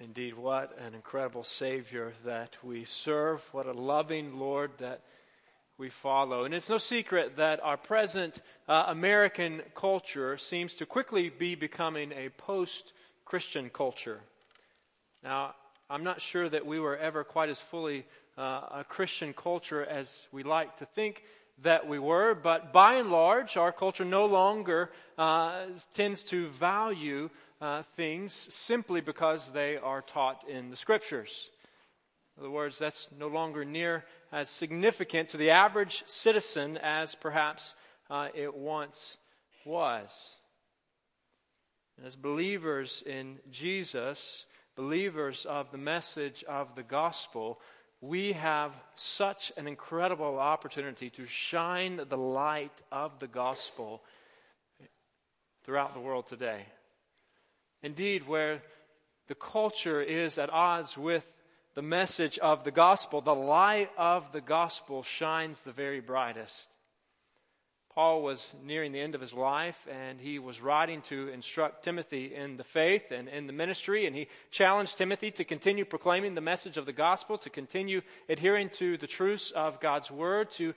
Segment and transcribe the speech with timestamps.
[0.00, 3.40] Indeed, what an incredible Savior that we serve.
[3.52, 5.02] What a loving Lord that
[5.78, 6.44] we follow.
[6.44, 12.10] And it's no secret that our present uh, American culture seems to quickly be becoming
[12.10, 12.92] a post
[13.24, 14.18] Christian culture.
[15.22, 15.54] Now,
[15.88, 18.04] I'm not sure that we were ever quite as fully
[18.36, 21.22] uh, a Christian culture as we like to think
[21.62, 27.30] that we were, but by and large, our culture no longer uh, tends to value
[27.64, 31.48] uh, things simply because they are taught in the scriptures.
[32.36, 37.74] In other words, that's no longer near as significant to the average citizen as perhaps
[38.10, 39.16] uh, it once
[39.64, 40.36] was.
[41.96, 44.44] And as believers in Jesus,
[44.76, 47.62] believers of the message of the gospel,
[48.02, 54.02] we have such an incredible opportunity to shine the light of the gospel
[55.62, 56.66] throughout the world today.
[57.84, 58.62] Indeed, where
[59.28, 61.30] the culture is at odds with
[61.74, 66.66] the message of the gospel, the light of the gospel shines the very brightest.
[67.94, 72.34] Paul was nearing the end of his life, and he was writing to instruct Timothy
[72.34, 76.40] in the faith and in the ministry, and he challenged Timothy to continue proclaiming the
[76.40, 78.00] message of the gospel, to continue
[78.30, 80.72] adhering to the truths of God's word, to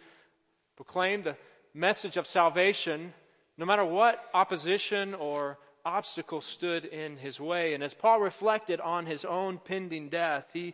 [0.75, 1.37] proclaim the
[1.73, 3.13] message of salvation,
[3.57, 5.57] no matter what opposition or
[5.87, 7.73] obstacle stood in his way.
[7.73, 10.73] And as Paul reflected on his own pending death, he,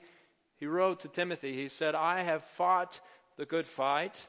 [0.58, 3.00] he wrote to Timothy, he said, I have fought
[3.38, 4.28] the good fight,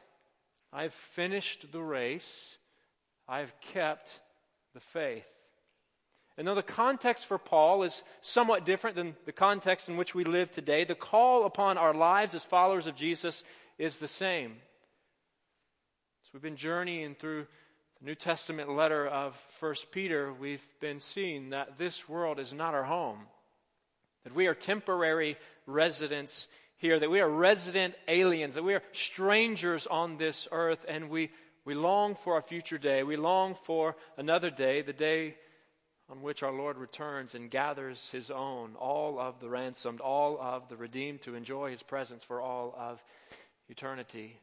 [0.72, 2.58] I've finished the race,
[3.26, 4.20] I've kept
[4.74, 5.26] the faith.
[6.36, 10.24] And though the context for Paul is somewhat different than the context in which we
[10.24, 13.44] live today, the call upon our lives as followers of Jesus
[13.78, 14.56] is the same.
[16.24, 17.46] So we've been journeying through
[18.04, 22.84] New Testament letter of 1 Peter, we've been seeing that this world is not our
[22.84, 23.20] home.
[24.24, 29.86] That we are temporary residents here, that we are resident aliens, that we are strangers
[29.86, 31.30] on this earth, and we,
[31.64, 33.02] we long for a future day.
[33.04, 35.36] We long for another day, the day
[36.10, 40.68] on which our Lord returns and gathers his own, all of the ransomed, all of
[40.68, 43.02] the redeemed, to enjoy his presence for all of
[43.70, 44.38] eternity.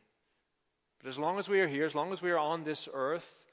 [1.03, 3.45] But as long as we are here, as long as we are on this earth,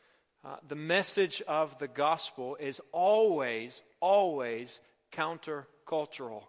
[0.45, 4.81] uh, the message of the gospel is always, always
[5.13, 6.45] countercultural.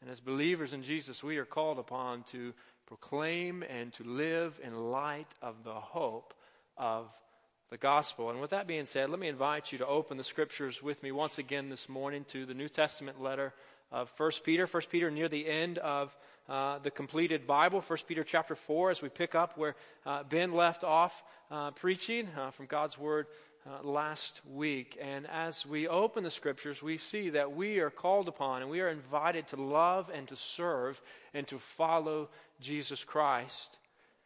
[0.00, 2.52] And as believers in Jesus, we are called upon to
[2.86, 6.34] proclaim and to live in light of the hope
[6.76, 7.08] of
[7.70, 8.30] the gospel.
[8.30, 11.12] And with that being said, let me invite you to open the scriptures with me
[11.12, 13.54] once again this morning to the New Testament letter
[13.90, 14.66] of 1 Peter.
[14.66, 16.14] 1 Peter near the end of
[16.48, 20.52] uh, the completed Bible, 1 Peter chapter 4, as we pick up where uh, Ben
[20.52, 23.26] left off uh, preaching uh, from God's Word
[23.66, 24.98] uh, last week.
[25.00, 28.80] And as we open the Scriptures, we see that we are called upon and we
[28.80, 31.00] are invited to love and to serve
[31.32, 32.28] and to follow
[32.60, 33.78] Jesus Christ.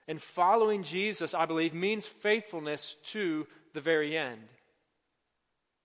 [0.09, 4.41] And following Jesus, I believe, means faithfulness to the very end.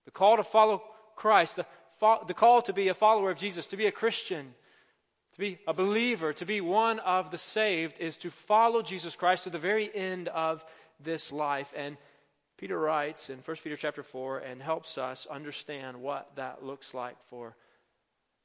[0.06, 0.82] The call to follow
[1.14, 1.66] Christ, the,
[2.26, 4.54] the call to be a follower of Jesus, to be a Christian,
[5.34, 9.44] to be a believer, to be one of the saved, is to follow Jesus Christ
[9.44, 10.64] to the very end of
[11.00, 11.72] this life.
[11.76, 11.96] And
[12.56, 17.16] Peter writes in 1 Peter chapter 4 and helps us understand what that looks like
[17.28, 17.56] for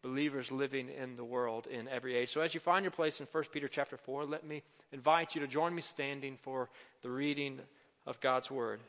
[0.02, 2.32] believers living in the world in every age.
[2.32, 5.42] So as you find your place in 1 Peter chapter 4, let me invite you
[5.42, 6.70] to join me standing for
[7.04, 7.60] the reading
[8.08, 8.80] of God's word.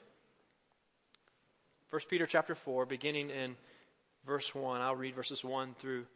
[1.90, 3.56] 1 Peter chapter 4 beginning in
[4.24, 4.80] verse 1.
[4.80, 6.06] I'll read verses 1 through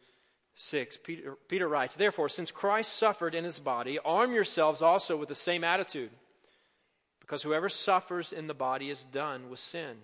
[0.55, 5.27] 6, Peter, Peter writes, Therefore, since Christ suffered in his body, arm yourselves also with
[5.27, 6.11] the same attitude,
[7.19, 9.97] because whoever suffers in the body is done with sin.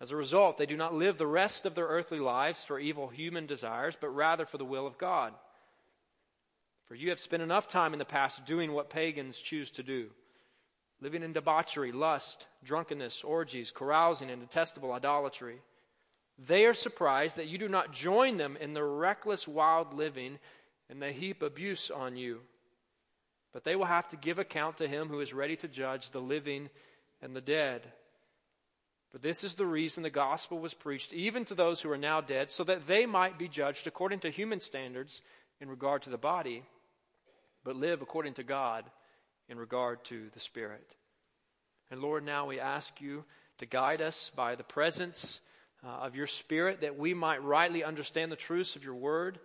[0.00, 3.08] As a result, they do not live the rest of their earthly lives for evil
[3.08, 5.34] human desires, but rather for the will of God.
[6.86, 10.10] For you have spent enough time in the past doing what pagans choose to do,
[11.00, 15.60] living in debauchery, lust, drunkenness, orgies, carousing, and detestable idolatry.
[16.46, 20.38] They are surprised that you do not join them in their reckless, wild living,
[20.88, 22.40] and they heap abuse on you.
[23.52, 26.20] But they will have to give account to him who is ready to judge the
[26.20, 26.70] living
[27.20, 27.82] and the dead.
[29.10, 32.20] For this is the reason the gospel was preached even to those who are now
[32.20, 35.20] dead, so that they might be judged according to human standards
[35.60, 36.62] in regard to the body,
[37.64, 38.84] but live according to God
[39.48, 40.94] in regard to the spirit.
[41.90, 43.24] And Lord, now we ask you
[43.58, 45.40] to guide us by the presence
[45.84, 49.38] uh, of your Spirit that we might rightly understand the truths of your word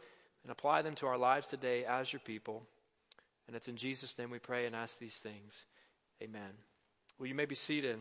[0.44, 2.64] and apply them to our lives today as your people.
[3.48, 5.66] And it's in Jesus' name we pray and ask these things.
[6.22, 6.52] Amen.
[7.20, 8.00] Well, you may be seated.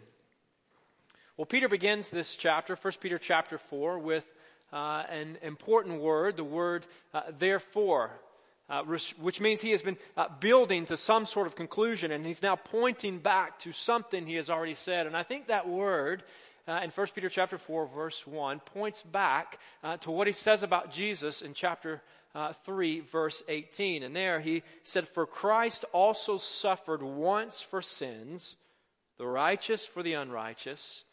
[1.36, 4.26] Well, Peter begins this chapter, 1 Peter chapter 4, with
[4.72, 8.10] uh, an important word, the word uh, therefore.
[8.66, 8.82] Uh,
[9.20, 12.56] which means he has been uh, building to some sort of conclusion and he's now
[12.56, 15.06] pointing back to something he has already said.
[15.06, 16.22] And I think that word
[16.66, 20.62] uh, in 1 Peter chapter 4 verse 1 points back uh, to what he says
[20.62, 22.02] about Jesus in chapter
[22.34, 24.02] uh, 3 verse 18.
[24.02, 28.56] And there he said, For Christ also suffered once for sins,
[29.18, 31.04] the righteous for the unrighteous,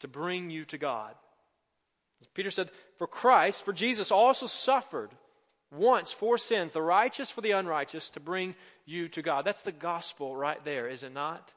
[0.00, 1.14] to bring you to God.
[2.34, 5.10] Peter said, For Christ, for Jesus also suffered
[5.72, 8.54] once for sins, the righteous for the unrighteous, to bring
[8.86, 9.44] you to God.
[9.44, 11.52] That's the gospel right there, is it not?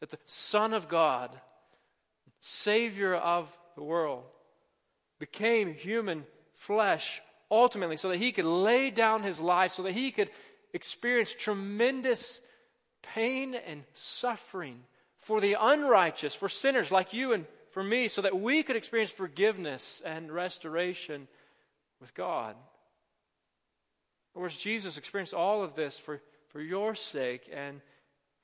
[0.00, 1.30] That the Son of God,
[2.46, 4.22] Savior of the world,
[5.18, 7.20] became human flesh
[7.50, 10.30] ultimately so that he could lay down his life, so that he could
[10.72, 12.40] experience tremendous
[13.02, 14.80] pain and suffering
[15.18, 19.10] for the unrighteous, for sinners like you and for me, so that we could experience
[19.10, 21.26] forgiveness and restoration
[22.00, 22.54] with God.
[24.34, 26.20] Of course, Jesus experienced all of this for,
[26.50, 27.80] for your sake and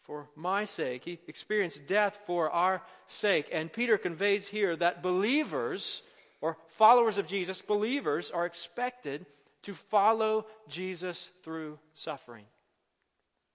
[0.02, 1.04] for my sake.
[1.04, 3.48] He experienced death for our sake.
[3.52, 6.02] And Peter conveys here that believers,
[6.40, 9.26] or followers of Jesus, believers, are expected
[9.62, 12.44] to follow Jesus through suffering.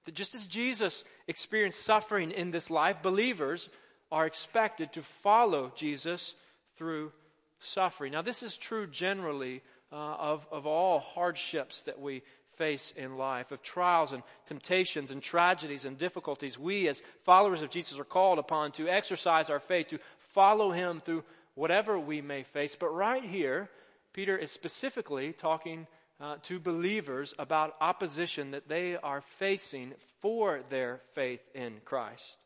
[0.05, 3.69] That just as Jesus experienced suffering in this life, believers
[4.09, 6.35] are expected to follow Jesus
[6.77, 7.11] through
[7.59, 8.13] suffering.
[8.13, 9.61] Now, this is true generally
[9.91, 12.21] uh, of, of all hardships that we
[12.57, 16.59] face in life, of trials and temptations and tragedies and difficulties.
[16.59, 20.00] We, as followers of Jesus, are called upon to exercise our faith, to
[20.33, 21.24] follow Him through
[21.56, 22.75] whatever we may face.
[22.75, 23.69] But right here,
[24.13, 25.88] Peter is specifically talking
[26.19, 32.45] uh, to believers about opposition that they are facing for their faith in Christ.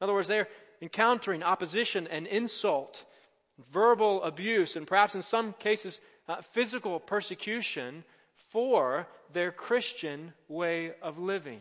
[0.00, 0.48] In other words, they're
[0.80, 3.04] encountering opposition and insult,
[3.70, 8.04] verbal abuse, and perhaps in some cases, uh, physical persecution
[8.54, 11.60] for their Christian way of living.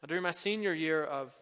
[0.00, 1.34] Now, during my senior year of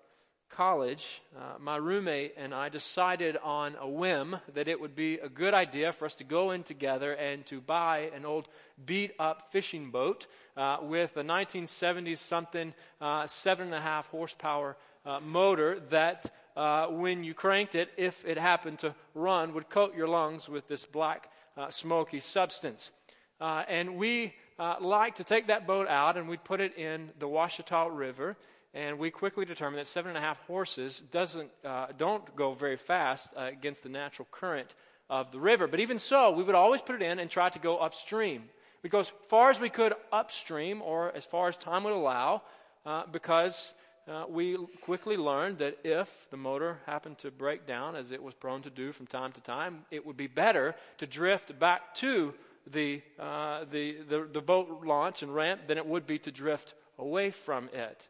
[0.49, 5.29] college, uh, my roommate and I decided on a whim that it would be a
[5.29, 8.49] good idea for us to go in together and to buy an old
[8.83, 10.27] beat up fishing boat
[10.57, 12.73] uh, with a 1970s something
[13.03, 18.25] uh, seven and a half horsepower uh, motor that uh, when you cranked it, if
[18.25, 22.91] it happened to run, would coat your lungs with this black uh, smoky substance.
[23.40, 27.11] Uh, and we uh, like to take that boat out and we'd put it in
[27.19, 28.37] the Washita River.
[28.75, 32.76] And we quickly determined that seven and a half horses doesn't, uh, don't go very
[32.76, 34.75] fast uh, against the natural current
[35.08, 35.67] of the river.
[35.67, 38.44] But even so, we would always put it in and try to go upstream.
[38.82, 42.43] We'd go as far as we could upstream, or as far as time would allow,
[42.85, 43.73] uh, because
[44.06, 48.35] uh, we quickly learned that if the motor happened to break down, as it was
[48.35, 52.35] prone to do from time to time, it would be better to drift back to
[52.73, 56.75] the, uh, the, the, the boat launch and ramp than it would be to drift
[56.99, 58.09] away from it.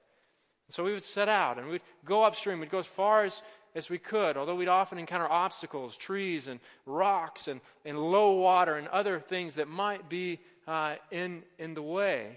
[0.69, 2.61] so we would set out and we'd go upstream.
[2.61, 3.43] We'd go as far as,
[3.75, 8.77] as we could, although we'd often encounter obstacles, trees and rocks and, and low water
[8.77, 12.37] and other things that might be uh, in, in the way.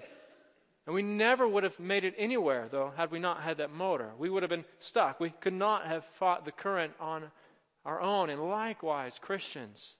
[0.87, 4.11] And we never would have made it anywhere, though, had we not had that motor.
[4.17, 5.19] We would have been stuck.
[5.19, 7.25] We could not have fought the current on
[7.85, 8.29] our own.
[8.29, 9.93] And likewise, Christians,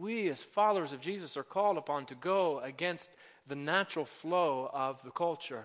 [0.00, 3.10] we, as followers of Jesus, are called upon to go against
[3.46, 5.64] the natural flow of the culture.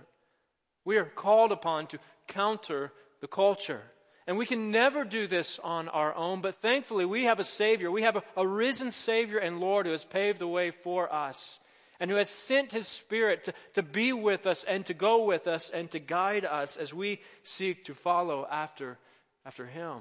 [0.84, 3.82] We are called upon to counter the culture.
[4.28, 7.90] And we can never do this on our own, but thankfully we have a Savior.
[7.90, 11.60] We have a, a, risen Savior and Lord who has paved the way for us
[12.00, 15.48] and who has sent His Spirit to, to be with us and to go with
[15.48, 18.98] us and to guide us as we seek to follow after,
[19.46, 20.00] after Him.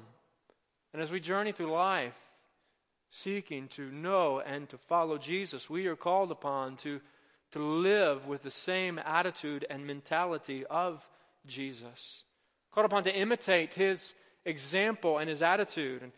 [0.93, 2.15] And as we journey through life,
[3.15, 7.01] seeking to know and to follow Jesus, we are called upon to,
[7.53, 11.07] to live with the same attitude and mentality of
[11.47, 12.25] Jesus.
[12.73, 16.03] Called upon to imitate his example and his attitude.
[16.03, 16.11] And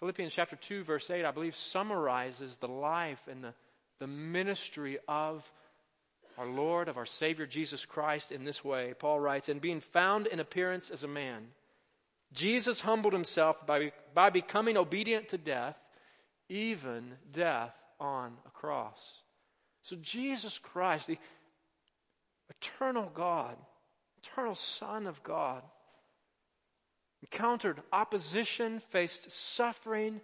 [0.00, 3.54] Philippians chapter 2, verse 8, I believe, summarizes the life and the,
[4.00, 5.48] the ministry of
[6.38, 8.94] our Lord, of our Savior Jesus Christ in this way.
[8.98, 11.46] Paul writes, And being found in appearance as a man,
[12.32, 15.78] Jesus humbled himself by, by becoming obedient to death
[16.48, 19.00] even death on a cross.
[19.82, 21.18] So Jesus Christ, the
[22.50, 23.56] eternal God,
[24.18, 25.62] eternal Son of God,
[27.22, 30.20] encountered opposition, faced suffering,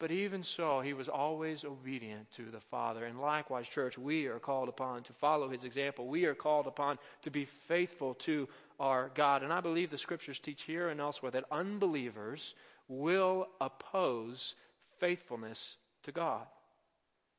[0.00, 3.04] but even so, he was always obedient to the Father.
[3.04, 6.06] And likewise, church, we are called upon to follow his example.
[6.06, 8.48] We are called upon to be faithful to
[8.80, 9.42] our God.
[9.42, 12.54] And I believe the scriptures teach here and elsewhere that unbelievers
[12.88, 14.54] will oppose
[15.00, 16.46] faithfulness to God.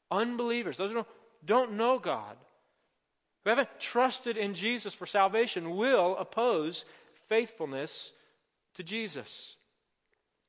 [0.10, 1.08] Unbelievers, those who don't,
[1.46, 2.36] don't know God,
[3.44, 6.84] who haven't trusted in Jesus for salvation, will oppose
[7.30, 8.12] faithfulness
[8.76, 9.56] to Jesus.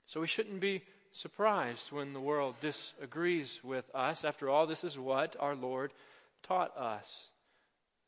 [0.07, 4.25] So we shouldn't be surprised when the world disagrees with us.
[4.25, 5.93] After all, this is what our Lord
[6.43, 7.29] taught us.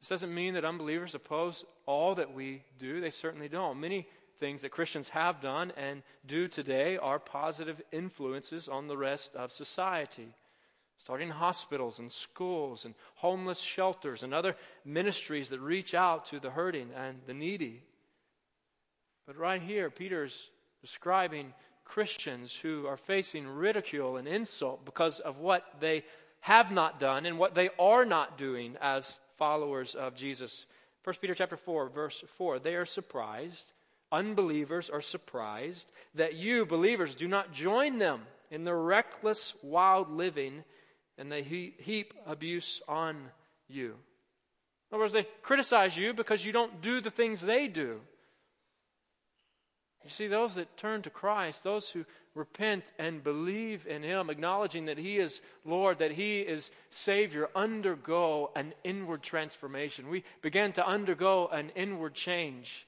[0.00, 3.00] This doesn't mean that unbelievers oppose all that we do.
[3.00, 3.80] They certainly don't.
[3.80, 4.06] Many
[4.38, 9.52] things that Christians have done and do today are positive influences on the rest of
[9.52, 10.28] society.
[10.98, 16.50] Starting hospitals and schools and homeless shelters and other ministries that reach out to the
[16.50, 17.82] hurting and the needy.
[19.26, 20.48] But right here, Peter's
[20.80, 21.52] describing
[21.84, 26.04] Christians who are facing ridicule and insult because of what they
[26.40, 30.66] have not done and what they are not doing as followers of Jesus.
[31.04, 33.72] 1 Peter chapter 4 verse 4 they are surprised
[34.14, 40.62] unbelievers are surprised that you believers do not join them in their reckless wild living
[41.18, 43.16] and they heap abuse on
[43.68, 43.96] you.
[44.90, 48.00] In other words, they criticize you because you don't do the things they do.
[50.04, 52.04] You see, those that turn to Christ, those who
[52.34, 58.50] repent and believe in Him, acknowledging that He is Lord, that He is Savior, undergo
[58.54, 60.10] an inward transformation.
[60.10, 62.86] We begin to undergo an inward change.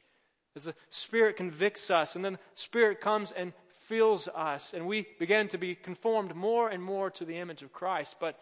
[0.56, 3.52] As the Spirit convicts us, and then the Spirit comes and
[3.86, 7.72] fills us, and we begin to be conformed more and more to the image of
[7.72, 8.16] Christ.
[8.18, 8.40] But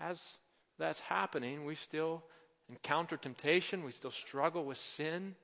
[0.00, 0.38] as
[0.78, 2.22] that's happening, we still
[2.68, 5.34] encounter temptation, we still struggle with sin.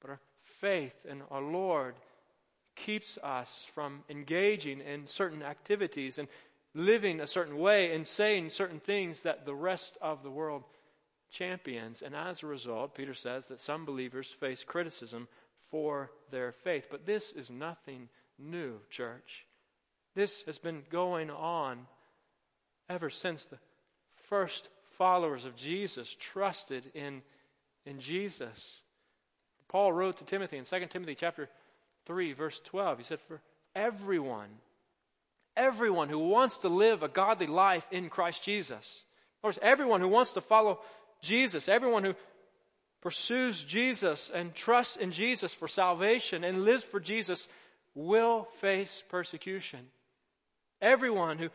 [0.00, 1.94] But our faith in our Lord
[2.76, 6.28] keeps us from engaging in certain activities and
[6.74, 10.64] living a certain way and saying certain things that the rest of the world
[11.30, 12.02] champions.
[12.02, 15.28] And as a result, Peter says that some believers face criticism
[15.70, 16.88] for their faith.
[16.90, 18.08] But this is nothing
[18.38, 19.46] new, church.
[20.14, 21.86] This has been going on
[22.88, 23.58] ever since the
[24.28, 27.22] first followers of Jesus trusted in,
[27.86, 28.80] in Jesus.
[29.68, 31.48] Paul wrote to Timothy in 2 Timothy chapter
[32.06, 32.98] 3 verse 12.
[32.98, 33.40] He said for
[33.74, 34.48] everyone
[35.58, 39.02] everyone who wants to live a godly life in Christ Jesus.
[39.36, 40.80] Of course, everyone who wants to follow
[41.20, 42.14] Jesus, everyone who
[43.00, 47.48] pursues Jesus and trusts in Jesus for salvation and lives for Jesus
[47.94, 49.80] will face persecution.
[50.80, 51.48] Everyone who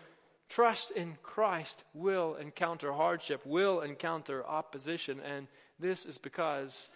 [0.50, 5.48] trusts in Christ will encounter hardship, will encounter opposition, and
[5.80, 6.90] this is because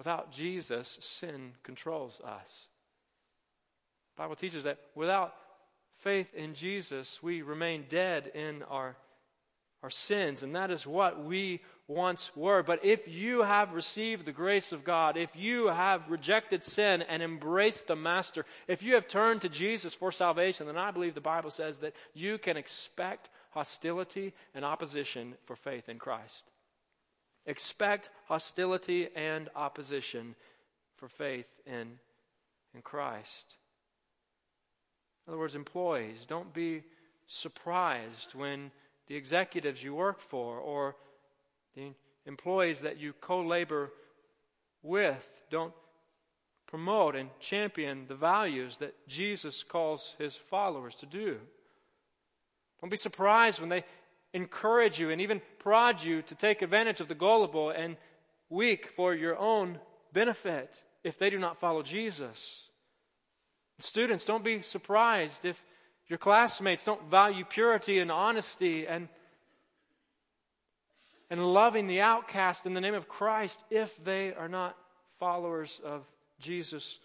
[0.00, 2.68] Without Jesus, sin controls us.
[4.16, 5.34] The Bible teaches that without
[5.98, 8.96] faith in Jesus, we remain dead in our,
[9.82, 12.62] our sins, and that is what we once were.
[12.62, 17.22] But if you have received the grace of God, if you have rejected sin and
[17.22, 21.20] embraced the Master, if you have turned to Jesus for salvation, then I believe the
[21.20, 26.44] Bible says that you can expect hostility and opposition for faith in Christ.
[27.46, 30.36] Expect hostility and opposition
[30.96, 31.98] for faith in,
[32.74, 33.56] in Christ.
[35.26, 36.82] In other words, employees, don't be
[37.26, 38.70] surprised when
[39.10, 40.94] the executives you work for or
[41.74, 41.90] the
[42.26, 43.92] employees that you co labor
[44.84, 45.74] with don't
[46.68, 51.38] promote and champion the values that Jesus calls his followers to do.
[52.80, 53.84] Don't be surprised when they
[54.32, 57.96] encourage you and even prod you to take advantage of the gullible and
[58.48, 59.80] weak for your own
[60.12, 62.68] benefit if they do not follow Jesus.
[63.80, 65.60] Students, don't be surprised if
[66.10, 69.08] your classmates don't value purity and honesty and,
[71.30, 74.76] and loving the outcast in the name of Christ if they are not
[75.20, 76.04] followers of
[76.40, 76.98] Jesus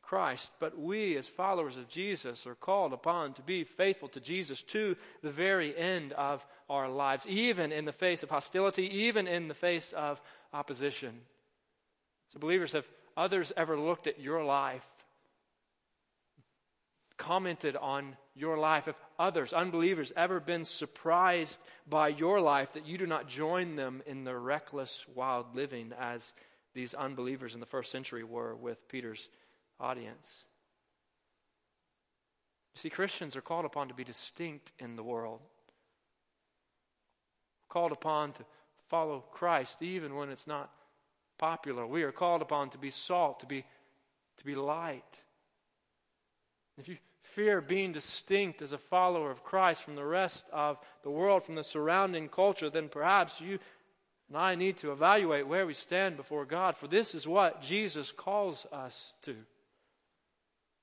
[0.00, 0.52] Christ.
[0.60, 4.94] But we, as followers of Jesus, are called upon to be faithful to Jesus to
[5.24, 9.54] the very end of our lives, even in the face of hostility, even in the
[9.54, 10.20] face of
[10.54, 11.20] opposition.
[12.32, 14.86] So, believers, have others ever looked at your life,
[17.22, 18.88] commented on your life?
[18.88, 24.02] if others, unbelievers, ever been surprised by your life that you do not join them
[24.06, 26.32] in the reckless, wild living as
[26.74, 29.28] these unbelievers in the first century were with Peter's
[29.80, 30.44] audience?
[32.74, 35.40] You see, Christians are called upon to be distinct in the world
[37.72, 38.44] called upon to
[38.90, 40.70] follow Christ even when it's not
[41.38, 41.86] popular.
[41.86, 43.64] We are called upon to be salt, to be,
[44.36, 45.02] to be light.
[46.76, 46.98] If you
[47.34, 51.54] fear being distinct as a follower of Christ from the rest of the world, from
[51.54, 53.58] the surrounding culture, then perhaps you
[54.28, 58.12] and I need to evaluate where we stand before God, for this is what Jesus
[58.12, 59.36] calls us to.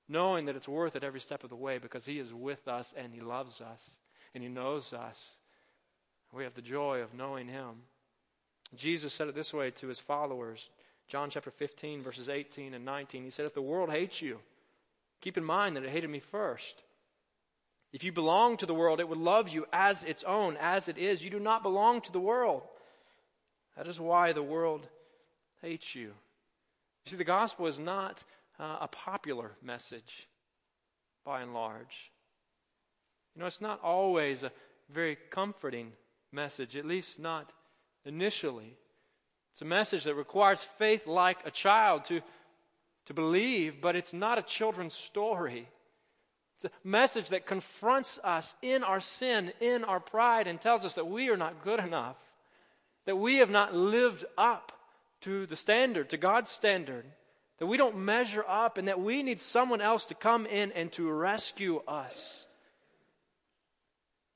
[0.08, 2.94] knowing that it's worth it every step of the way because He is with us
[2.98, 3.84] and He loves us
[4.34, 5.36] and He knows us.
[6.32, 7.84] We have the joy of knowing Him.
[8.76, 10.70] Jesus said it this way to His followers
[11.08, 13.24] John chapter 15, verses 18 and 19.
[13.24, 14.40] He said, If the world hates you,
[15.22, 16.84] keep in mind that it hated me first.
[17.92, 20.98] If you belong to the world, it would love you as its own, as it
[20.98, 21.24] is.
[21.24, 22.62] You do not belong to the world.
[23.76, 24.88] That is why the world
[25.62, 26.08] hates you.
[27.06, 28.24] You see, the gospel is not
[28.60, 30.28] uh, a popular message
[31.26, 32.12] by and large.
[33.36, 34.52] You know, it's not always a
[34.90, 35.94] very comforting
[36.32, 37.52] message, at least not
[38.06, 38.76] initially.
[39.54, 42.22] It's a message that requires faith like a child to,
[43.10, 45.68] to believe, but it's not a children's story.
[46.58, 50.94] It's a message that confronts us in our sin, in our pride, and tells us
[50.94, 52.18] that we are not good enough,
[53.06, 54.72] that we have not lived up
[55.22, 57.04] to the standard, to God's standard,
[57.58, 60.92] that we don't measure up, and that we need someone else to come in and
[60.92, 62.46] to rescue us.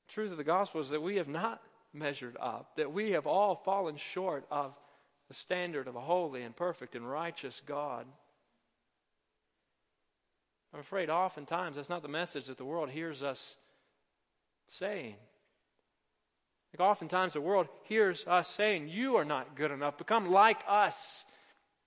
[0.08, 1.62] The truth of the gospel is that we have not
[1.92, 4.74] measured up, that we have all fallen short of
[5.28, 8.06] the standard of a holy and perfect and righteous God.
[10.74, 13.54] I'm afraid oftentimes that's not the message that the world hears us
[14.68, 15.14] saying.
[16.72, 19.96] Like oftentimes the world hears us saying, You are not good enough.
[19.96, 21.24] Become like us,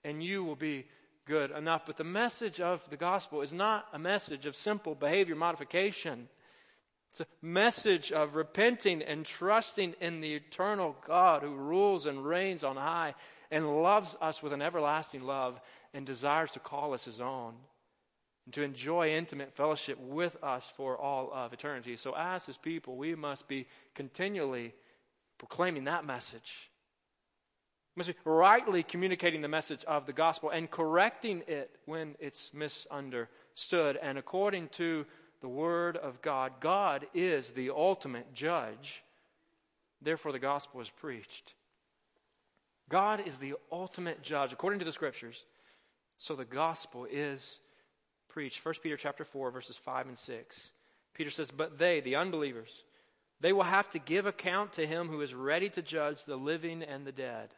[0.05, 0.85] and you will be
[1.25, 1.81] good enough.
[1.85, 6.29] But the message of the gospel is not a message of simple behavior modification.
[7.11, 12.63] It's a message of repenting and trusting in the eternal God who rules and reigns
[12.63, 13.15] on high
[13.51, 15.59] and loves us with an everlasting love
[15.93, 17.55] and desires to call us his own
[18.47, 21.97] and to enjoy intimate fellowship with us for all of eternity.
[21.97, 24.73] So, as his people, we must be continually
[25.37, 26.71] proclaiming that message.
[27.95, 32.51] We must be rightly communicating the message of the gospel and correcting it when it's
[32.53, 33.99] misunderstood.
[34.01, 35.05] And according to
[35.41, 36.53] the Word of God.
[36.59, 39.03] God is the ultimate judge.
[40.01, 41.53] Therefore, the gospel is preached.
[42.89, 45.43] God is the ultimate judge, according to the Scriptures.
[46.17, 47.57] So the gospel is
[48.29, 48.63] preached.
[48.65, 50.71] 1 Peter chapter 4, verses 5 and 6.
[51.13, 52.71] Peter says, But they, the unbelievers,
[53.39, 56.83] they will have to give account to him who is ready to judge the living
[56.83, 57.49] and the dead.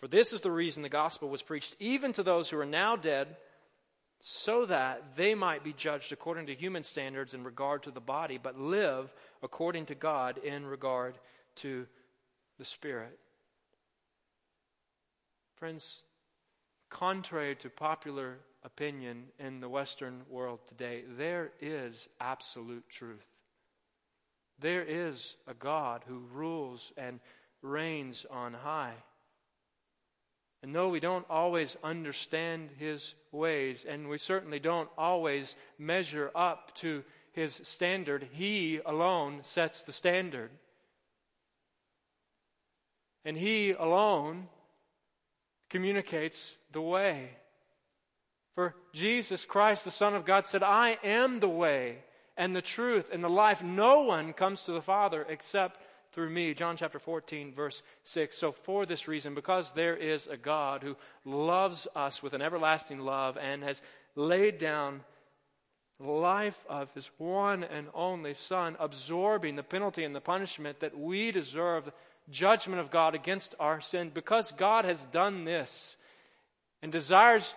[0.00, 2.96] For this is the reason the gospel was preached even to those who are now
[2.96, 3.36] dead
[4.20, 8.38] so that they might be judged according to human standards in regard to the body,
[8.42, 11.18] but live according to God in regard
[11.56, 11.86] to
[12.58, 13.18] the Spirit.
[15.56, 16.02] Friends,
[16.90, 23.26] contrary to popular opinion in the Western world today, there is absolute truth.
[24.58, 27.20] There is a God who rules and
[27.62, 28.94] reigns on high.
[30.62, 36.74] And though we don't always understand his ways, and we certainly don't always measure up
[36.76, 40.50] to his standard, he alone sets the standard.
[43.26, 44.48] And he alone
[45.68, 47.30] communicates the way.
[48.54, 51.98] For Jesus Christ, the Son of God, said, I am the way
[52.36, 53.62] and the truth and the life.
[53.62, 55.80] No one comes to the Father except
[56.12, 56.54] through me.
[56.54, 58.36] John chapter 14, verse 6.
[58.36, 63.00] So, for this reason, because there is a God who loves us with an everlasting
[63.00, 63.82] love and has
[64.14, 65.00] laid down
[66.00, 70.98] the life of his one and only Son, absorbing the penalty and the punishment that
[70.98, 71.92] we deserve, the
[72.30, 75.96] judgment of God against our sin, because God has done this
[76.82, 77.54] and desires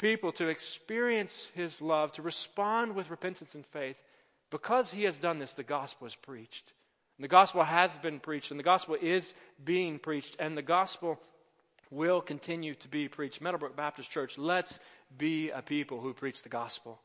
[0.00, 4.02] people to experience his love, to respond with repentance and faith,
[4.50, 6.72] because he has done this, the gospel is preached.
[7.18, 11.20] And the gospel has been preached, and the gospel is being preached, and the gospel
[11.90, 13.40] will continue to be preached.
[13.40, 14.80] Meadowbrook Baptist Church, let's
[15.16, 16.98] be a people who preach the gospel.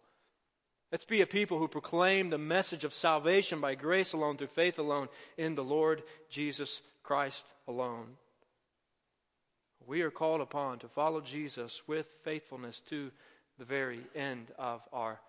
[0.91, 4.79] Let's be a people who proclaim the message of salvation by grace alone, through faith
[4.79, 8.15] alone, in the Lord Jesus Christ alone.
[9.87, 13.11] We are called upon to follow Jesus with faithfulness to
[13.59, 15.19] the very end of our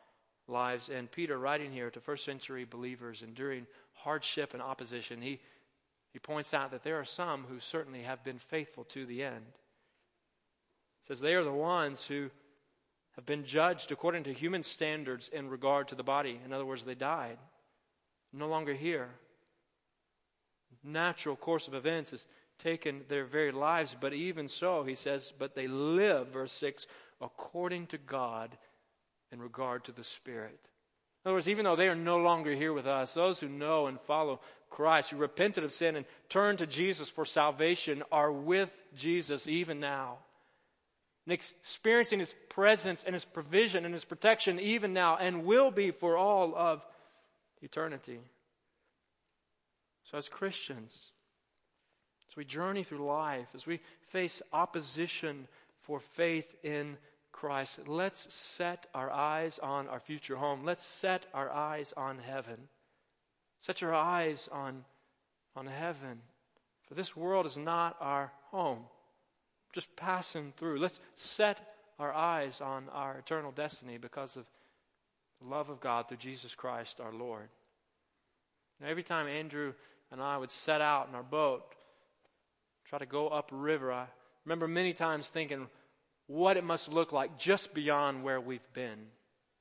[0.49, 0.89] lives.
[0.89, 5.41] And Peter, writing here to first century believers enduring hardship and opposition, he,
[6.13, 9.45] he points out that there are some who certainly have been faithful to the end.
[11.03, 12.31] He says they are the ones who
[13.17, 16.41] have been judged according to human standards in regard to the body.
[16.45, 17.39] In other words, they died,
[18.33, 19.09] no longer here.
[20.83, 22.25] Natural course of events has
[22.59, 26.87] taken their very lives, but even so, he says, but they live, verse 6,
[27.21, 28.57] according to God
[29.33, 30.59] in regard to the Spirit.
[31.25, 33.89] In other words, even though they are no longer here with us, those who know
[33.89, 34.41] and follow
[34.71, 39.81] Christ, who repented of sin and turned to Jesus for salvation, are with Jesus even
[39.81, 40.19] now.
[41.27, 45.91] and experiencing His presence and His provision and His protection even now and will be
[45.91, 46.87] for all of
[47.61, 48.19] eternity.
[50.05, 51.11] So, as Christians,
[52.37, 55.49] as we journey through life, as we face opposition
[55.81, 56.99] for faith in
[57.33, 60.63] Christ, let's set our eyes on our future home.
[60.63, 62.69] Let's set our eyes on heaven.
[63.63, 64.85] Set your eyes on,
[65.55, 66.21] on heaven.
[66.87, 68.85] For this world is not our home
[69.73, 70.79] just passing through.
[70.79, 71.61] Let's set
[71.99, 74.45] our eyes on our eternal destiny because of
[75.41, 77.49] the love of God through Jesus Christ our Lord.
[78.79, 79.73] Now, every time Andrew
[80.11, 81.76] and I would set out in our boat,
[82.89, 84.07] try to go up river, I
[84.45, 85.67] remember many times thinking
[86.27, 89.07] what it must look like just beyond where we've been.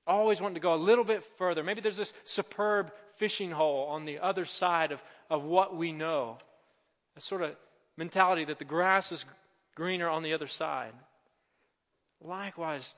[0.07, 1.63] Always wanting to go a little bit further.
[1.63, 6.37] Maybe there's this superb fishing hole on the other side of, of what we know.
[7.17, 7.55] A sort of
[7.97, 9.25] mentality that the grass is
[9.75, 10.93] greener on the other side.
[12.21, 12.93] Likewise,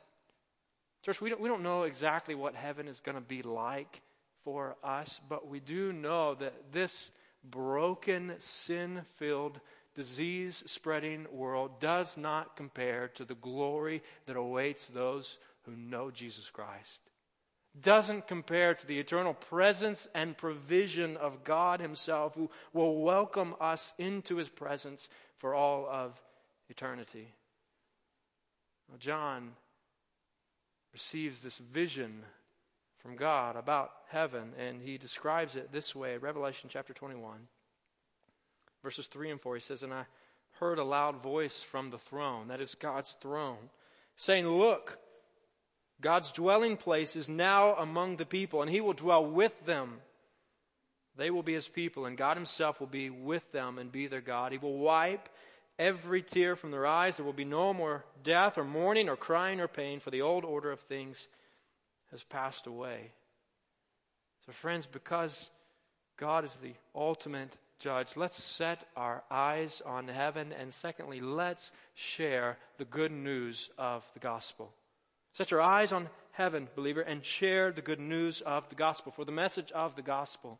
[1.06, 4.02] church, we don't, we don't know exactly what heaven is going to be like
[4.44, 7.12] for us, but we do know that this
[7.44, 9.60] broken, sin filled,
[9.97, 16.49] disease spreading world does not compare to the glory that awaits those who know Jesus
[16.49, 17.01] Christ.
[17.81, 23.93] Doesn't compare to the eternal presence and provision of God Himself, who will welcome us
[23.97, 26.21] into His presence for all of
[26.69, 27.33] eternity.
[28.88, 29.51] Well, John
[30.93, 32.23] receives this vision
[32.99, 37.47] from God about heaven, and he describes it this way Revelation chapter 21,
[38.88, 39.56] verses 3 and 4.
[39.56, 40.06] He says, And I
[40.62, 43.69] heard a loud voice from the throne, that is God's throne,
[44.15, 44.97] saying, Look,
[46.00, 49.95] God's dwelling place is now among the people, and he will dwell with them.
[51.17, 54.21] They will be his people, and God himself will be with them and be their
[54.21, 54.54] God.
[54.54, 55.28] He will wipe
[55.78, 57.17] every tear from their eyes.
[57.17, 60.45] There will be no more death or mourning or crying or pain, for the old
[60.45, 61.28] order of things
[62.12, 63.12] has passed away.
[64.45, 65.50] So, friends, because
[66.15, 70.54] God is the ultimate judge, let's set our eyes on heaven.
[70.54, 74.72] And secondly, let's share the good news of the gospel.
[75.34, 79.12] Set your eyes on heaven, believer, and share the good news of the gospel.
[79.12, 80.60] For the message of the gospel,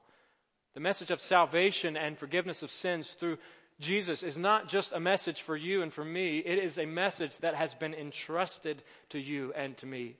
[0.74, 3.38] the message of salvation and forgiveness of sins through
[3.80, 7.38] Jesus is not just a message for you and for me, it is a message
[7.40, 10.16] that has been entrusted to you and to me.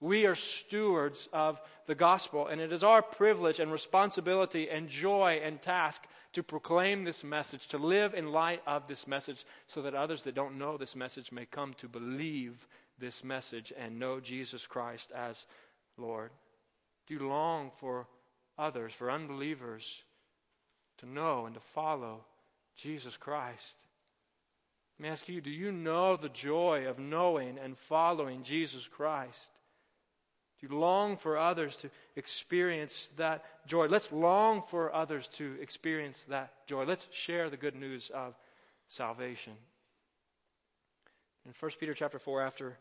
[0.00, 5.40] We are stewards of the gospel, and it is our privilege and responsibility and joy
[5.42, 6.02] and task
[6.34, 10.34] to proclaim this message, to live in light of this message, so that others that
[10.34, 12.66] don't know this message may come to believe
[12.98, 15.46] this message and know Jesus Christ as
[15.96, 16.30] Lord.
[17.06, 18.06] Do you long for
[18.58, 20.02] others, for unbelievers,
[20.98, 22.24] to know and to follow
[22.76, 23.74] Jesus Christ.
[24.98, 29.50] Let me ask you do you know the joy of knowing and following Jesus Christ?
[30.68, 33.86] You long for others to experience that joy?
[33.86, 36.84] Let's long for others to experience that joy.
[36.84, 38.34] Let's share the good news of
[38.88, 39.52] salvation.
[41.44, 42.76] In 1 Peter chapter 4, after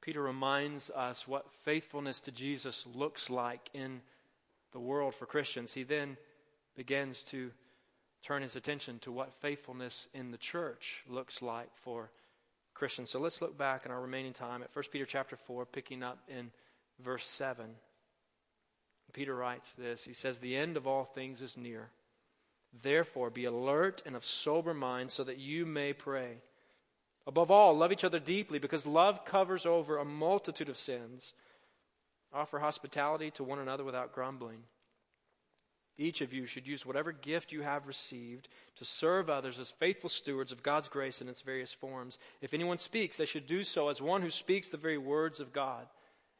[0.00, 4.00] Peter reminds us what faithfulness to Jesus looks like in
[4.72, 6.16] the world for Christians, he then
[6.76, 7.52] begins to
[8.24, 12.10] turn his attention to what faithfulness in the church looks like for
[12.74, 13.10] Christians.
[13.10, 16.18] So let's look back in our remaining time at 1 Peter chapter 4, picking up
[16.28, 16.50] in
[17.02, 17.66] verse 7.
[19.12, 21.90] Peter writes this He says, The end of all things is near.
[22.82, 26.38] Therefore, be alert and of sober mind so that you may pray.
[27.26, 31.32] Above all, love each other deeply because love covers over a multitude of sins.
[32.32, 34.62] Offer hospitality to one another without grumbling.
[35.98, 40.08] Each of you should use whatever gift you have received to serve others as faithful
[40.08, 42.18] stewards of God's grace in its various forms.
[42.40, 45.52] If anyone speaks, they should do so as one who speaks the very words of
[45.52, 45.86] God.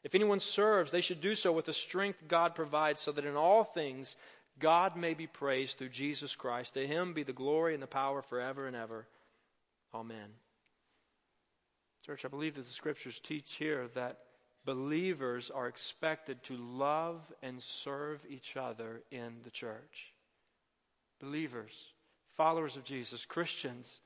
[0.03, 3.35] If anyone serves, they should do so with the strength God provides, so that in
[3.35, 4.15] all things
[4.59, 6.73] God may be praised through Jesus Christ.
[6.73, 9.07] To him be the glory and the power forever and ever.
[9.93, 10.29] Amen.
[12.05, 14.19] Church, I believe that the scriptures teach here that
[14.65, 20.13] believers are expected to love and serve each other in the church.
[21.19, 21.71] Believers,
[22.37, 23.99] followers of Jesus, Christians,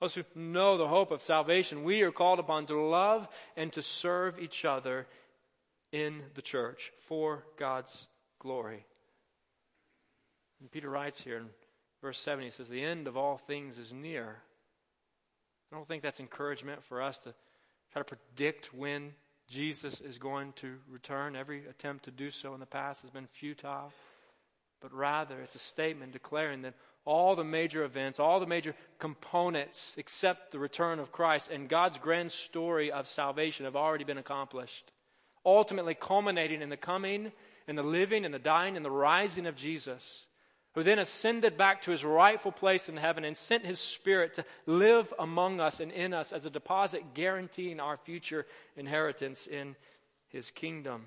[0.00, 3.82] those who know the hope of salvation, we are called upon to love and to
[3.82, 5.06] serve each other
[5.92, 8.06] in the church for God's
[8.38, 8.84] glory.
[10.60, 11.48] And Peter writes here in
[12.00, 14.36] verse 7, he says, The end of all things is near.
[15.70, 17.34] I don't think that's encouragement for us to
[17.92, 19.12] try to predict when
[19.48, 21.36] Jesus is going to return.
[21.36, 23.92] Every attempt to do so in the past has been futile.
[24.80, 26.74] but rather it's a statement declaring that
[27.04, 31.98] all the major events, all the major components, except the return of Christ and God's
[31.98, 34.91] grand story of salvation, have already been accomplished.
[35.44, 37.32] Ultimately, culminating in the coming
[37.66, 40.26] and the living and the dying and the rising of Jesus,
[40.74, 44.44] who then ascended back to his rightful place in heaven and sent his Spirit to
[44.66, 49.76] live among us and in us as a deposit guaranteeing our future inheritance in
[50.28, 51.06] his kingdom.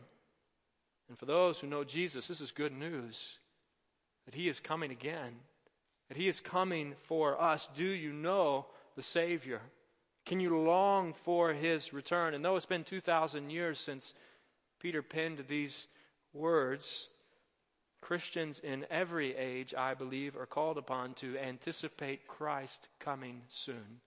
[1.10, 3.40] And for those who know Jesus, this is good news
[4.26, 5.36] that he is coming again
[6.08, 7.70] that He is coming for us.
[7.76, 9.62] Do you know the Savior?
[10.26, 12.34] Can you long for His return?
[12.34, 14.14] And though it's been 2,000 years since
[14.80, 15.88] Peter penned these
[16.34, 17.10] words,
[18.02, 24.02] Christians in every age, I believe, are called upon to anticipate Christ coming soon.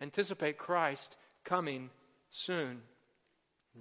[0.00, 1.90] Anticipate Christ coming
[2.30, 2.80] soon.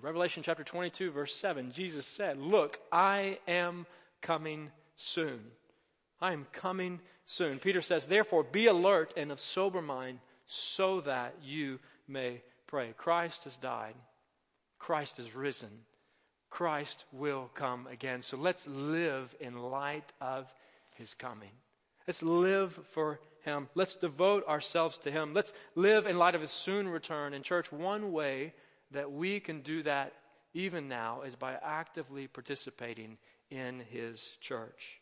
[0.01, 3.86] Revelation chapter 22, verse 7, Jesus said, Look, I am
[4.21, 5.39] coming soon.
[6.21, 7.60] I am coming soon.
[7.60, 12.93] Peter says, Therefore, be alert and of sober mind so that you may pray.
[12.97, 13.95] Christ has died,
[14.79, 15.69] Christ has risen.
[16.49, 18.21] Christ will come again.
[18.21, 20.51] So let's live in light of
[20.95, 21.51] his coming.
[22.07, 23.67] Let's live for him.
[23.75, 25.33] Let's devote ourselves to him.
[25.33, 27.33] Let's live in light of his soon return.
[27.33, 28.53] In church, one way
[28.91, 30.13] that we can do that
[30.53, 33.17] even now is by actively participating
[33.51, 35.01] in his church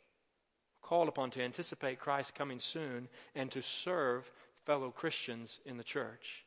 [0.86, 4.32] called upon to anticipate Christ coming soon and to serve
[4.66, 6.46] fellow Christians in the church.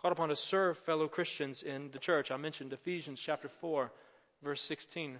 [0.00, 2.30] Called upon to serve fellow Christians in the church.
[2.30, 3.90] I mentioned Ephesians chapter 4,
[4.42, 5.18] verse 16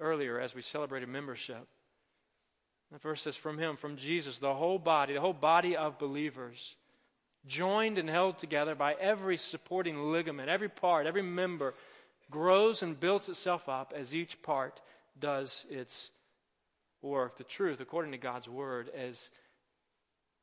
[0.00, 1.66] earlier as we celebrated membership.
[2.92, 6.76] The verse says, From him, from Jesus, the whole body, the whole body of believers,
[7.46, 11.74] joined and held together by every supporting ligament, every part, every member,
[12.30, 14.80] grows and builds itself up as each part
[15.18, 16.10] does its
[17.02, 19.30] work, the truth, according to God's word, as,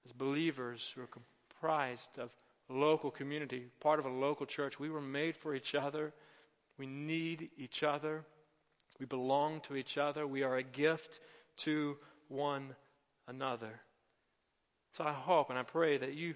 [0.06, 2.36] as believers who are comprised of
[2.70, 4.80] local community, part of a local church.
[4.80, 6.14] We were made for each other.
[6.78, 8.24] We need each other.
[9.00, 10.26] We belong to each other.
[10.26, 11.20] We are a gift
[11.58, 12.76] to one
[13.28, 13.82] another.
[14.98, 16.36] So I hope and I pray that you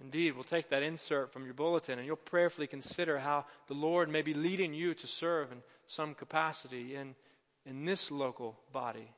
[0.00, 4.08] indeed will take that insert from your bulletin and you'll prayerfully consider how the Lord
[4.08, 7.14] may be leading you to serve in some capacity in,
[7.64, 9.08] in this local body.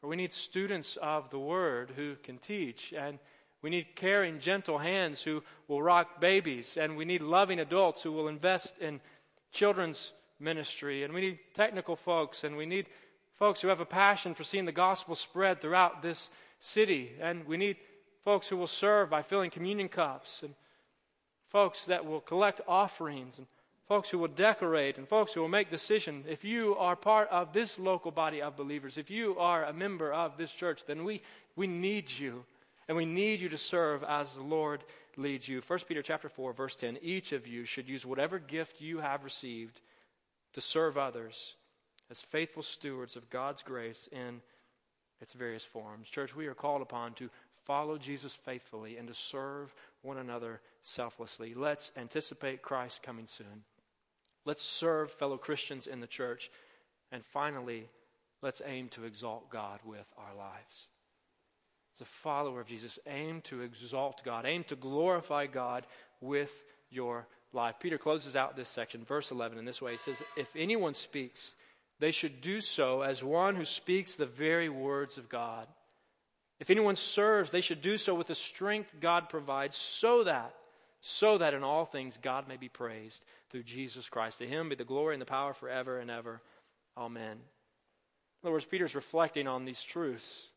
[0.00, 3.18] For we need students of the Word who can teach, and
[3.62, 8.12] we need caring, gentle hands who will rock babies, and we need loving adults who
[8.12, 9.00] will invest in
[9.50, 12.86] children's ministry, and we need technical folks, and we need
[13.34, 16.30] folks who have a passion for seeing the gospel spread throughout this
[16.60, 17.76] city, and we need
[18.24, 20.54] folks who will serve by filling communion cups, and
[21.48, 23.46] folks that will collect offerings, and
[23.88, 26.26] folks who will decorate and folks who will make decisions.
[26.28, 30.12] If you are part of this local body of believers, if you are a member
[30.12, 31.22] of this church, then we,
[31.56, 32.44] we need you.
[32.86, 34.84] And we need you to serve as the Lord
[35.16, 35.62] leads you.
[35.66, 36.98] 1 Peter chapter 4, verse 10.
[37.02, 39.80] Each of you should use whatever gift you have received
[40.52, 41.54] to serve others
[42.10, 44.40] as faithful stewards of God's grace in
[45.20, 46.08] its various forms.
[46.08, 47.28] Church, we are called upon to
[47.64, 51.54] follow Jesus faithfully and to serve one another selflessly.
[51.54, 53.64] Let's anticipate Christ coming soon.
[54.48, 56.50] Let's serve fellow Christians in the church.
[57.12, 57.86] And finally,
[58.40, 60.86] let's aim to exalt God with our lives.
[61.94, 65.86] As a follower of Jesus, aim to exalt God, aim to glorify God
[66.22, 66.50] with
[66.88, 67.74] your life.
[67.78, 69.92] Peter closes out this section, verse 11, in this way.
[69.92, 71.52] He says, If anyone speaks,
[72.00, 75.66] they should do so as one who speaks the very words of God.
[76.58, 80.54] If anyone serves, they should do so with the strength God provides, so that
[81.00, 84.38] so that in all things God may be praised through Jesus Christ.
[84.38, 86.40] To him be the glory and the power forever and ever.
[86.96, 87.32] Amen.
[87.32, 90.48] In other words, Peter's reflecting on these truths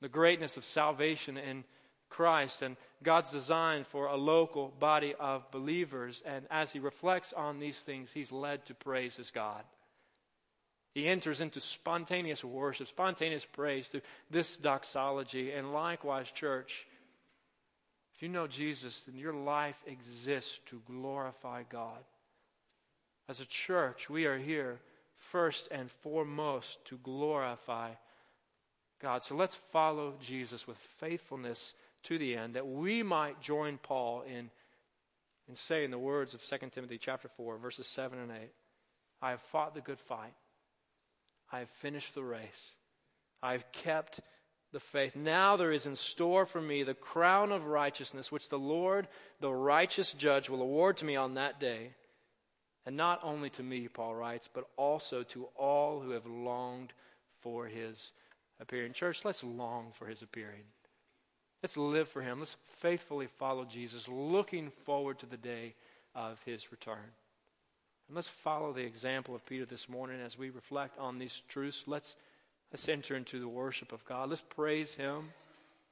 [0.00, 1.64] the greatness of salvation in
[2.08, 6.22] Christ and God's design for a local body of believers.
[6.24, 9.62] And as he reflects on these things, he's led to praise his God.
[10.94, 15.52] He enters into spontaneous worship, spontaneous praise through this doxology.
[15.52, 16.86] And likewise, church,
[18.18, 22.00] if you know Jesus, then your life exists to glorify God.
[23.28, 24.80] As a church, we are here
[25.30, 27.90] first and foremost to glorify
[29.00, 29.22] God.
[29.22, 34.50] So let's follow Jesus with faithfulness to the end that we might join Paul in,
[35.48, 38.50] in saying the words of 2 Timothy chapter 4, verses 7 and 8.
[39.22, 40.34] I have fought the good fight.
[41.52, 42.72] I have finished the race.
[43.44, 44.18] I have kept
[44.72, 45.16] the faith.
[45.16, 49.08] Now there is in store for me the crown of righteousness, which the Lord,
[49.40, 51.92] the righteous judge, will award to me on that day.
[52.86, 56.92] And not only to me, Paul writes, but also to all who have longed
[57.40, 58.12] for his
[58.60, 58.92] appearing.
[58.92, 60.64] Church, let's long for his appearing.
[61.62, 62.38] Let's live for him.
[62.38, 65.74] Let's faithfully follow Jesus, looking forward to the day
[66.14, 67.12] of his return.
[68.08, 71.84] And let's follow the example of Peter this morning as we reflect on these truths.
[71.86, 72.16] Let's,
[72.72, 74.30] let's enter into the worship of God.
[74.30, 75.16] Let's praise him.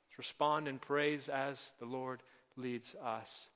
[0.09, 2.23] Let's respond in praise as the Lord
[2.57, 3.49] leads us.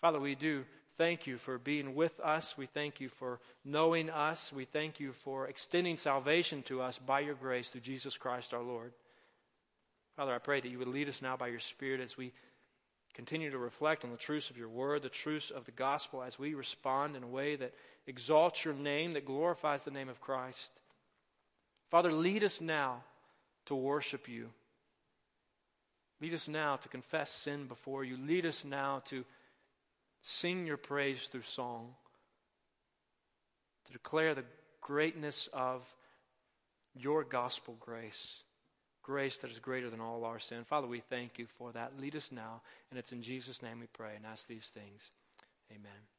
[0.00, 0.64] Father, we do
[0.96, 2.56] thank you for being with us.
[2.58, 4.52] We thank you for knowing us.
[4.52, 8.62] We thank you for extending salvation to us by your grace through Jesus Christ our
[8.62, 8.92] Lord.
[10.16, 12.32] Father, I pray that you would lead us now by your Spirit as we
[13.14, 16.38] continue to reflect on the truths of your word, the truths of the gospel, as
[16.38, 17.74] we respond in a way that
[18.06, 20.70] exalts your name, that glorifies the name of Christ.
[21.90, 23.02] Father, lead us now
[23.66, 24.50] to worship you.
[26.20, 28.16] Lead us now to confess sin before you.
[28.16, 29.24] Lead us now to
[30.22, 31.94] sing your praise through song,
[33.86, 34.44] to declare the
[34.80, 35.82] greatness of
[36.94, 38.42] your gospel grace,
[39.02, 40.64] grace that is greater than all our sin.
[40.64, 41.98] Father, we thank you for that.
[42.00, 45.12] Lead us now, and it's in Jesus' name we pray and ask these things.
[45.70, 46.17] Amen.